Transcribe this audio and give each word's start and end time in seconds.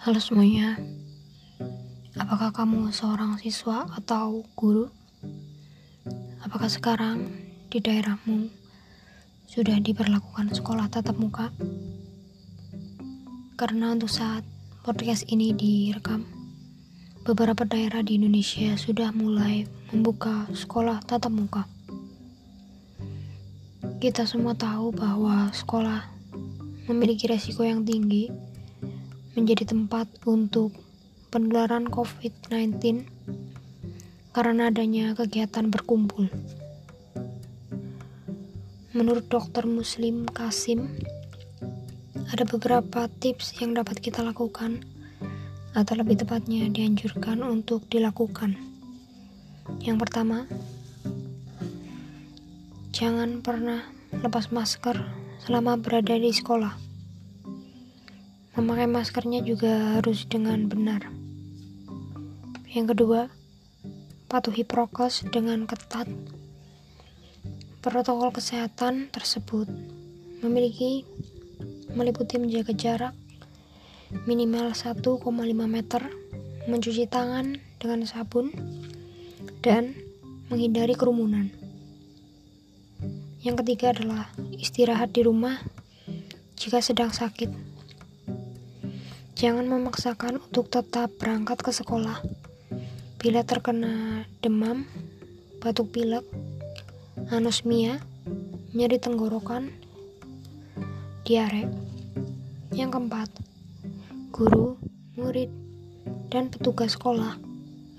Halo 0.00 0.16
semuanya, 0.16 0.80
apakah 2.16 2.56
kamu 2.56 2.88
seorang 2.88 3.36
siswa 3.36 3.84
atau 3.84 4.48
guru? 4.56 4.88
Apakah 6.40 6.72
sekarang 6.72 7.28
di 7.68 7.84
daerahmu 7.84 8.48
sudah 9.44 9.76
diberlakukan 9.76 10.56
sekolah 10.56 10.88
tatap 10.88 11.20
muka? 11.20 11.52
Karena 13.60 13.92
untuk 13.92 14.08
saat 14.08 14.40
podcast 14.88 15.28
ini 15.28 15.52
direkam, 15.52 16.24
beberapa 17.28 17.68
daerah 17.68 18.00
di 18.00 18.16
Indonesia 18.16 18.80
sudah 18.80 19.12
mulai 19.12 19.68
membuka 19.92 20.48
sekolah 20.48 21.04
tatap 21.04 21.28
muka. 21.28 21.68
Kita 24.00 24.24
semua 24.24 24.56
tahu 24.56 24.96
bahwa 24.96 25.52
sekolah 25.52 26.08
memiliki 26.88 27.28
resiko 27.28 27.68
yang 27.68 27.84
tinggi 27.84 28.49
menjadi 29.38 29.70
tempat 29.70 30.10
untuk 30.26 30.74
penularan 31.30 31.86
COVID-19 31.86 33.06
karena 34.34 34.70
adanya 34.70 35.14
kegiatan 35.14 35.70
berkumpul. 35.70 36.26
Menurut 38.90 39.30
dokter 39.30 39.70
Muslim 39.70 40.26
Kasim, 40.26 40.90
ada 42.30 42.42
beberapa 42.42 43.06
tips 43.06 43.58
yang 43.62 43.78
dapat 43.78 44.02
kita 44.02 44.22
lakukan 44.26 44.82
atau 45.74 45.94
lebih 45.94 46.18
tepatnya 46.18 46.66
dianjurkan 46.66 47.46
untuk 47.46 47.86
dilakukan. 47.86 48.58
Yang 49.78 49.96
pertama, 50.02 50.50
jangan 52.90 53.38
pernah 53.38 53.86
lepas 54.10 54.50
masker 54.50 54.98
selama 55.46 55.78
berada 55.78 56.18
di 56.18 56.34
sekolah. 56.34 56.89
Memakai 58.60 58.84
maskernya 58.92 59.40
juga 59.40 59.96
harus 59.96 60.28
dengan 60.28 60.68
benar. 60.68 61.08
Yang 62.68 62.92
kedua, 62.92 63.32
patuhi 64.28 64.68
prokes 64.68 65.24
dengan 65.32 65.64
ketat. 65.64 66.04
Protokol 67.80 68.36
kesehatan 68.36 69.08
tersebut 69.08 69.64
memiliki 70.44 71.08
meliputi 71.96 72.36
menjaga 72.36 72.76
jarak 72.76 73.16
minimal 74.28 74.76
1,5 74.76 75.24
meter, 75.64 76.02
mencuci 76.68 77.08
tangan 77.08 77.56
dengan 77.80 78.04
sabun, 78.04 78.52
dan 79.64 79.96
menghindari 80.52 80.92
kerumunan. 80.92 81.48
Yang 83.40 83.64
ketiga 83.64 83.96
adalah 83.96 84.28
istirahat 84.52 85.16
di 85.16 85.24
rumah 85.24 85.56
jika 86.60 86.84
sedang 86.84 87.08
sakit. 87.08 87.69
Jangan 89.40 89.72
memaksakan 89.72 90.36
untuk 90.36 90.68
tetap 90.68 91.16
berangkat 91.16 91.64
ke 91.64 91.72
sekolah. 91.72 92.20
Bila 93.16 93.40
terkena 93.40 94.28
demam, 94.44 94.84
batuk 95.64 95.96
pilek, 95.96 96.28
anosmia, 97.32 98.04
nyeri 98.76 99.00
tenggorokan, 99.00 99.72
diare. 101.24 101.72
Yang 102.76 102.90
keempat, 102.92 103.28
guru, 104.28 104.76
murid, 105.16 105.48
dan 106.28 106.52
petugas 106.52 107.00
sekolah 107.00 107.40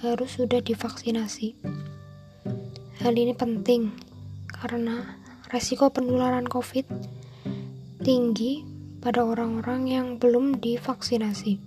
harus 0.00 0.40
sudah 0.40 0.64
divaksinasi. 0.64 1.52
Hal 3.04 3.12
ini 3.12 3.36
penting 3.36 3.92
karena 4.56 5.20
resiko 5.52 5.92
penularan 5.92 6.48
COVID 6.48 6.88
tinggi 8.00 8.75
pada 9.06 9.22
orang-orang 9.22 9.86
yang 9.86 10.06
belum 10.18 10.58
divaksinasi. 10.58 11.62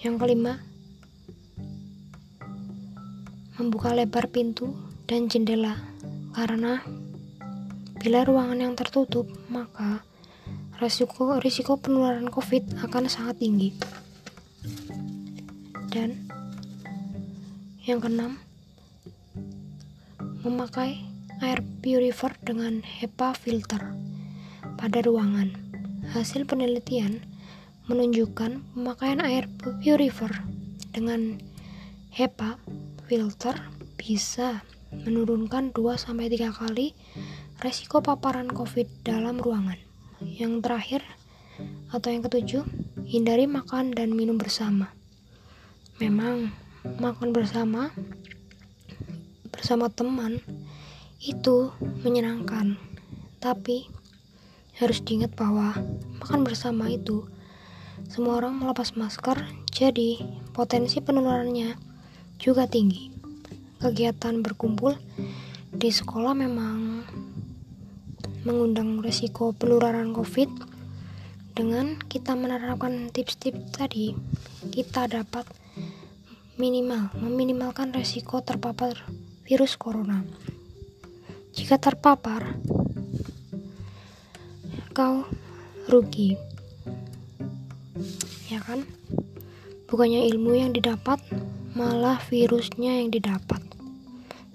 Yang 0.00 0.16
kelima, 0.16 0.64
membuka 3.60 3.92
lebar 3.92 4.32
pintu 4.32 4.72
dan 5.04 5.28
jendela 5.28 5.76
karena 6.32 6.80
bila 8.00 8.24
ruangan 8.24 8.64
yang 8.64 8.72
tertutup, 8.80 9.28
maka 9.52 10.00
risiko 10.80 11.36
risiko 11.36 11.76
penularan 11.76 12.32
COVID 12.32 12.88
akan 12.88 13.04
sangat 13.04 13.36
tinggi. 13.36 13.76
Dan 15.92 16.32
yang 17.84 18.00
keenam, 18.00 18.40
memakai 20.40 21.04
air 21.44 21.60
purifier 21.84 22.32
dengan 22.40 22.80
HEPA 22.80 23.36
filter 23.36 23.92
pada 24.78 25.02
ruangan. 25.02 25.67
Hasil 26.08 26.48
penelitian 26.48 27.20
menunjukkan 27.84 28.64
pemakaian 28.72 29.20
air 29.20 29.44
purifier 29.60 30.40
dengan 30.88 31.36
HEPA 32.08 32.56
filter 33.04 33.52
bisa 34.00 34.64
menurunkan 35.04 35.68
2-3 35.76 36.48
kali 36.48 36.96
resiko 37.60 38.00
paparan 38.00 38.48
COVID 38.48 39.04
dalam 39.04 39.36
ruangan. 39.36 39.76
Yang 40.24 40.64
terakhir, 40.64 41.02
atau 41.92 42.08
yang 42.08 42.24
ketujuh, 42.24 42.64
hindari 43.04 43.44
makan 43.44 43.92
dan 43.92 44.16
minum 44.16 44.40
bersama. 44.40 44.88
Memang, 46.00 46.56
makan 46.96 47.36
bersama 47.36 47.92
bersama 49.52 49.92
teman 49.92 50.40
itu 51.20 51.68
menyenangkan, 52.00 52.80
tapi 53.44 53.92
harus 54.78 55.02
diingat 55.02 55.34
bahwa 55.34 55.74
makan 56.22 56.46
bersama 56.46 56.86
itu 56.86 57.26
semua 58.06 58.38
orang 58.38 58.56
melepas 58.62 58.94
masker, 58.94 59.42
jadi 59.74 60.22
potensi 60.54 61.02
penularannya 61.02 61.74
juga 62.38 62.70
tinggi. 62.70 63.10
Kegiatan 63.82 64.38
berkumpul 64.42 64.94
di 65.74 65.90
sekolah 65.90 66.32
memang 66.32 67.02
mengundang 68.46 69.02
risiko 69.02 69.50
penularan 69.50 70.14
COVID. 70.14 70.50
Dengan 71.58 71.98
kita 71.98 72.38
menerapkan 72.38 73.10
tips-tips 73.10 73.74
tadi, 73.74 74.14
kita 74.70 75.10
dapat 75.10 75.42
minimal 76.54 77.10
meminimalkan 77.18 77.90
risiko 77.90 78.38
terpapar 78.46 78.94
virus 79.42 79.74
corona. 79.74 80.22
Jika 81.50 81.82
terpapar, 81.82 82.54
kau 84.98 85.22
rugi. 85.86 86.34
Ya 88.50 88.58
kan? 88.58 88.82
Bukannya 89.86 90.26
ilmu 90.34 90.58
yang 90.58 90.74
didapat 90.74 91.22
malah 91.78 92.18
virusnya 92.26 92.98
yang 92.98 93.14
didapat. 93.14 93.62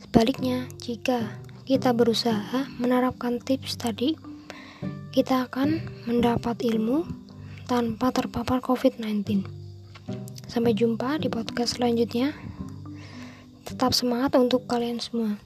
Sebaliknya 0.04 0.68
jika 0.84 1.40
kita 1.64 1.96
berusaha 1.96 2.68
menerapkan 2.76 3.40
tips 3.40 3.80
tadi 3.80 4.20
kita 5.16 5.48
akan 5.48 5.80
mendapat 6.12 6.60
ilmu 6.60 7.08
tanpa 7.72 8.12
terpapar 8.12 8.60
COVID-19 8.60 9.48
sampai 10.52 10.75
jumpa 10.75 11.24
di 11.24 11.31
podcast 11.31 11.80
selanjutnya. 11.80 12.36
Tetap 13.64 13.96
semangat 13.96 14.36
untuk 14.36 14.68
kalian 14.68 15.00
semua 15.00 15.40